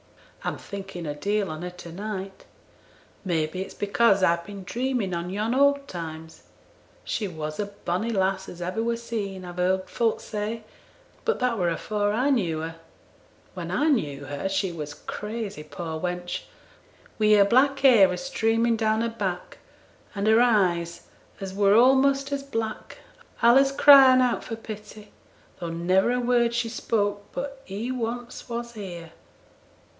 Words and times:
I'm 0.43 0.57
thinking 0.57 1.05
a 1.05 1.13
deal 1.13 1.51
on 1.51 1.61
her 1.61 1.69
to 1.69 1.91
night; 1.91 2.45
may 3.23 3.45
be 3.45 3.61
it's 3.61 3.75
because 3.75 4.23
I've 4.23 4.43
been 4.43 4.63
dreaming 4.63 5.13
on 5.13 5.29
yon 5.29 5.53
old 5.53 5.87
times. 5.87 6.45
She 7.03 7.27
was 7.27 7.59
a 7.59 7.67
bonny 7.67 8.09
lass 8.09 8.49
as 8.49 8.59
ever 8.63 8.81
were 8.81 8.97
seen, 8.97 9.45
I've 9.45 9.57
heerd 9.57 9.87
folk 9.87 10.19
say; 10.19 10.63
but 11.23 11.37
that 11.37 11.59
were 11.59 11.69
afore 11.69 12.13
I 12.13 12.31
knew 12.31 12.61
her. 12.61 12.77
When 13.53 13.69
I 13.69 13.89
knew 13.89 14.25
her 14.25 14.49
she 14.49 14.71
were 14.71 14.87
crazy, 15.05 15.61
poor 15.61 15.99
wench; 16.01 16.45
wi' 17.19 17.35
her 17.35 17.45
black 17.45 17.77
hair 17.81 18.11
a 18.11 18.17
streaming 18.17 18.75
down 18.77 19.01
her 19.01 19.09
back, 19.09 19.59
and 20.15 20.25
her 20.25 20.41
eyes, 20.41 21.03
as 21.39 21.53
were 21.53 21.75
a'most 21.75 22.31
as 22.31 22.41
black, 22.41 22.97
allays 23.43 23.71
crying 23.71 24.21
out 24.21 24.43
for 24.43 24.55
pity, 24.55 25.11
though 25.59 25.69
never 25.69 26.11
a 26.11 26.19
word 26.19 26.55
she 26.55 26.69
spoke 26.69 27.25
but 27.31 27.61
"He 27.65 27.91
once 27.91 28.49
was 28.49 28.73
here." 28.73 29.11